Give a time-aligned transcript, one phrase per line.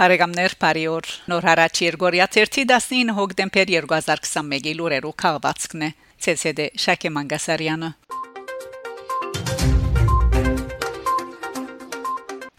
[0.00, 5.90] Բարեկամներ Փարիոր Նոր հարաճ Երգորիա 19 հոկտեմբեր 2021-ի լուրերով քաղվածքն է
[6.32, 7.90] ՑՍԴ Շակե Մանգասարյանը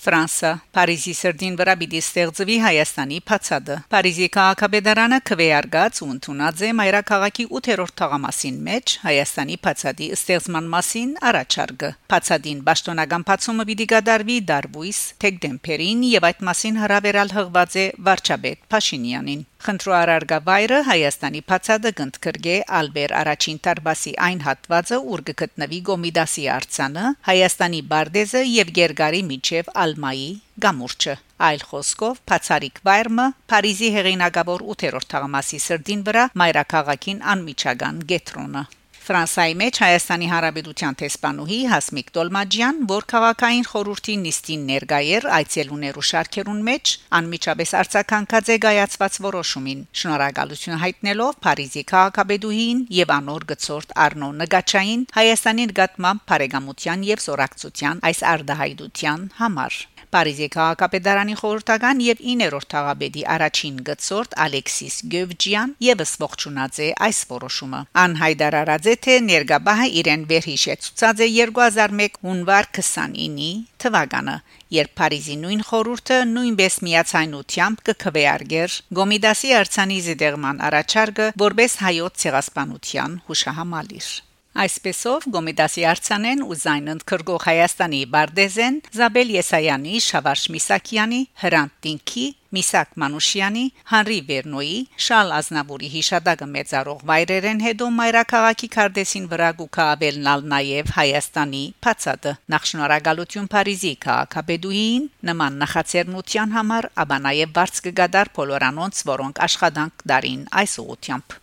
[0.00, 7.46] Ֆրանսա Փարիզի սրդին վրա պիտի ստեղծվի Հայաստանի փածադը Փարիզի քաղաքապետարանը քվեարկած ու ընդունած է մայրաքաղաքի
[7.60, 16.10] 8-րդ թաղամասին մեջ Հայաստանի փածադի ստեղծման մասին առաջարկը Փածադին պաշտոնական բացումը պիտի գդարվի Դարբույս Թեգդեմպերին
[16.14, 23.58] եւ այդ մասին հրավերալ հղված է Վարչապետ Փաշինյանին Խնդրոարարգա վայրը Հայաստանի փածադը գտնկրգե Ալբեր առաջին
[23.66, 30.26] տարբասի այն հատվածը ուր գտնվի Գոմիդասի արցանը Հայաստանի Բարդեզը եւ Գերգարի միջև Ալմայի
[30.64, 38.68] գամուրջը այլ խոսքով Փացարիկ վայրը Փարիզի հեղինակավոր 8-րդ թաղամասի սրդին վրա մայրաքաղաքին անմիջական գետրոնը
[39.10, 46.94] Ֆրանսայի մեջ Հայաստանի Հանրապետության տեսփանուհի Հասմիկ Տոլմաջյան, որ քաղաքային խորհրդի նիստին ներկայեր այցելուներու շարքերուն մեջ,
[47.18, 55.70] անմիջապես արձականքած է գայացված որոշումին։ Շնորհակալություն հայտնելով Փարիզի քաղաքապետուհին եւ անոր գծորդ Արնո Նգաչային Հայաստանի
[55.74, 64.32] նկատմամբ բարեկամության եւ սորակցության այս արդահայտության համար։ Փարիզի քաղաքապետարանի խորհրդական եւ 9-րդ թաղաբեդի առաջին գծորդ
[64.44, 71.28] Ալեքսիս Գևջյան եւս ողջունած է այս որոշումը։ Անհայդար արած է թե ներգաբահը իրեն վերհիշեցուցած է
[71.40, 73.50] 2001 հունվար 29-ի
[73.84, 74.36] թվականը
[74.76, 84.10] երբ Փարիզի նույն խորհուրդը նույնպես միացայնությամբ կքվեարկեր Գոմիդասի արցանի զդեղման առաջարկը որբես հայոց ցեղասպանության հուշահամալիր
[84.50, 92.96] Այսպեսով Գոմիդասի արցանեն ու զայնընդ քրգող Հայաստանի Բարդեզեն Զաբել Եսայանի, Շավարշ Միսակյանի, Հրանտ Տինքի, Միսակ
[92.98, 93.62] Մանուշյանի,
[93.92, 102.32] Հանրի Վերնոյի, Շալ Ազնաբուրի հիշադակը մեծարող վայրերեն հետո Մայրաքաղաքի Կարդեսին վրա գուկաբելնալ նաև Հայաստանի փածադը
[102.54, 110.76] նախշնորհակալություն Փարիզի քաղաքապետուհին նման նախաձեռնության համար, ապա նաև բարձ կգադար բոլորանոնց, որոնք աշխատանք դարին այս
[110.82, 111.39] ուղությամբ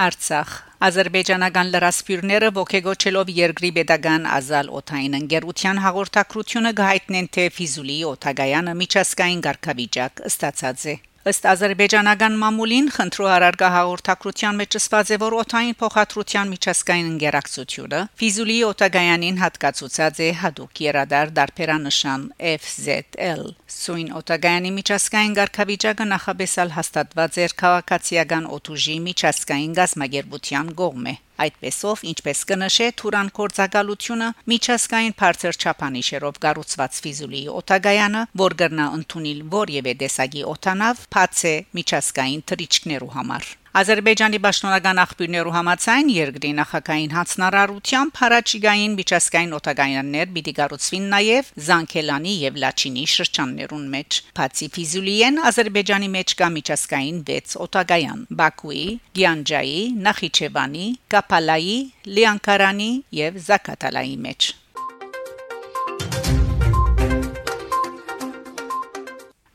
[0.00, 0.50] Արցախ
[0.86, 10.24] Ադրբեջանական լրասփյուռները ողեգոչելով երկրի pedagogan ազալ օթային ընկերության հաղորդակցությունը գահիտնեն թե Ֆիզուլի օթագայանը միջազգային ղարքավիճակ
[10.32, 17.10] ստացած է Ըստ ազերբայջանական մամուլին խնդրու հարարգա հաղորդակցության մեջ ասված է որ օթային փոխադրության միջազգային
[17.10, 22.24] ինտերակցիությունը Ֆիզուլի օտագայանին հատկացուցած է հadoop երադար դարբերանշան
[22.56, 23.44] FZL
[23.76, 31.14] Սույն օտագայանի միջազգային ղարքավիճակը նախաբեսալ հաստատված էր քաղաքացիական օթուժի միջազգային գազագերբության կողմէ
[31.44, 39.96] Այդպեսով, ինչպես կնշե Թուրան կորցակալությունը միջազգային բարձր չափանիշերով կառուցված Ֆիզուլի օտագայանը, որ գրնա ընդունել որևէ
[40.04, 48.96] տեսակի օտանավ, բաց է միջազգային թրիչքներու համար։ Ադրբեջանի պաշտոնական աղբյուրներու համաձայն երկրի նախագահային հանձնարարությամբ հարաճիգային
[48.98, 56.48] միջազգային օտագայաններ պիտի կառուցվին նաև Զանգելանի եւ Լաչինի շրջաններուն մեջ։ Բացի Ֆիզուլիեն Ադրբեջանի մեջ կա
[56.56, 58.82] միջազգային 6 օտագայան՝ Բաքուի,
[59.20, 59.78] Գյանջայի,
[60.10, 61.78] Նախիջևանի, Կապալայի,
[62.18, 64.50] Լիանկարանի եւ Զակատալայի մեջ։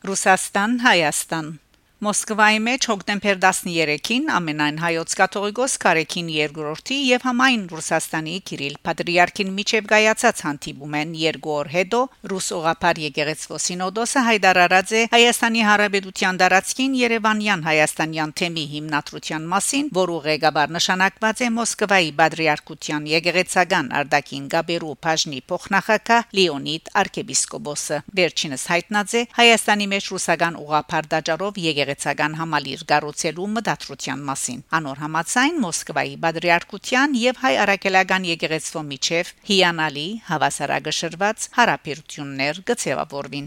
[0.08, 1.54] Ռուսաստան Հայաստան
[1.96, 9.88] Մոսկվայի մեջ հոկտեմբեր 13-ին ամենայն հայոց կաթողիկոս Կարեկին II-ի եւ համայն Ռուսաստանի Կիրիլ Պատրիարքին միջև
[9.92, 12.00] գայացած հանդիպում են երկու օր հետո
[12.32, 20.20] ռուս ուղափար եկեղեցու սինոդոսը հայտարարած է Հայաստանի Հանրապետության դարածքին Երևանյան հայաստանյան թեմի հիմնադրության մասին, որը
[20.28, 29.26] ղեկավար նշանակված է Մոսկվայի Պատրիարքության եկեղեցական Արտակին Գաբերու Փաժնի փոխնախագահ Լեոնիդ arczepiskopos-ը վերջինս հայտնած է
[29.40, 37.14] Հայաստանի մեջ ռուսական ուղափար դաջարով եկեղեցի եկեղեցական համալիր գառուցելու մտադրության մասին։ Անոր համացայն Մոսկվայի Բադրիարքության
[37.20, 43.46] եւ հայ արաքելական եկեղեցվո միջև հիանալի հավասարակշռված հարաբերություններ գծեվավորվին։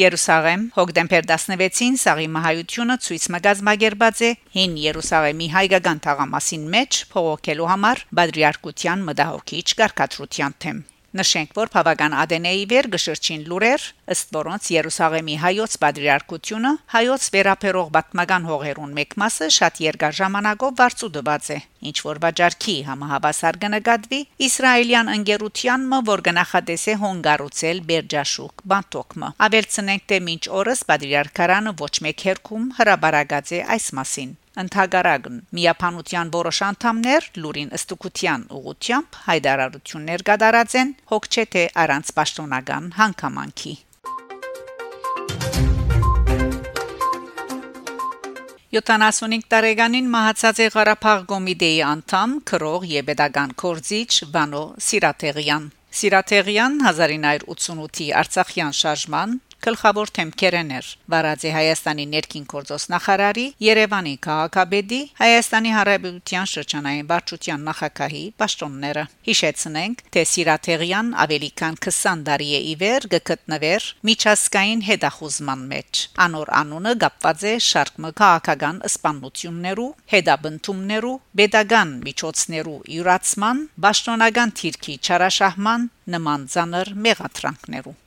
[0.00, 8.06] Երուսաղեմ հոկտեմբեր 16-ին Սաղի մահայությունը ցույց մգազմագերբած է հին Երուսաղեմի հայկական թաղամասին մեջ փողոքելու համար
[8.20, 10.80] Բադրիարքության մտահոգիչ կարգադրության թեմ
[11.10, 13.82] Նշենք, որ բավական ԱԴՆ-ի վեր գշրջին լուրեր,
[14.14, 21.48] ըստ որոնց Երուսաղեմի հայոց պատրիարքությունը հայոց վերապերող բացմական հողերուն մեկ մասը շատ երկար ժամանակով վարձուդված
[21.50, 21.58] է,
[21.90, 30.20] ինչ որ վաճառքի համահավասար կնկատվի Իսրայելյան ընկերությանն, որ գնահատես է հոնգարուցել Բերջաշուկ բանտոկմը։ Ավելցնենք, թե
[30.30, 35.36] մինչ օրս պատրիարքարանը ոչ մեկ հերքում հրաբարագած է այս մասին։ Ընթագարագն.
[35.54, 43.74] Միապանության որոշ անդամներ լուրին ըստուկության ուղությամբ հայդարարություններ կատարած են հոգ չէ թե առանց պաշտոնական հանգամանքի
[48.70, 55.64] 75 տարեկանին մահացած է Ղարաբաղ կոմիտեի անդամ քրող եւ pedagogan կորզիչ Վանո Սիրաթեղյան
[56.00, 59.32] Սիրաթեղյան 1988-ի Արցախյան շարժման
[59.64, 68.22] գլխավոր թեմքերն էր Վարաձի Հայաստանի ներքին գործոս նախարարի Երևանի քաղաքաբեդի Հայաստանի Հանրապետության շրջանային վարչության նախակահի
[68.40, 76.52] պաշտոնները հիշեցնենք թե Սիրաթեղյան ավելի քան 20 տարի է իվեր գտնվեր միջազգային հետախուզման մեջ անոր
[76.60, 86.94] անունը գապված է շարք մկահական սպանություններու հետաբնթումներու pedagogan միջոցներու յուրացման պաշտոնական թիրքի չարաշահման նման ցաներ
[87.08, 87.98] մեղատրանքներու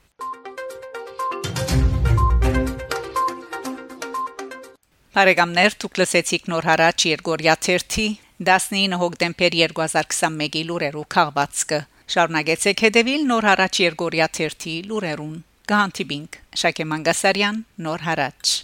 [5.13, 8.05] Բարեկամներ դուք լսեցիք նոր հարաճ Երգորիա 30
[8.47, 11.79] 19 հոկտեմբեր 2021-ի լուրերով քաղվածքը
[12.15, 15.39] շարունակեցեք հետևել նոր հարաճ Երգորիա 30 լուրերուն
[15.69, 18.55] Գանտիբինգ Շակե Մանգասարյան նոր հարաճ